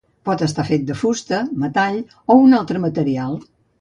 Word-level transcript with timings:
Pot 0.27 0.39
estar 0.45 0.63
fet 0.69 0.87
de 0.87 0.95
fusta, 1.01 1.41
metall 1.65 1.99
o 1.99 2.39
un 2.47 2.57
altre 2.61 2.83
material. 2.87 3.37